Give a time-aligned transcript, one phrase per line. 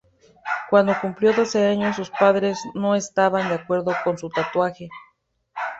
[0.71, 4.89] Cuando cumplió doce años, sus padres no estaban de acuerdo con su tatuaje.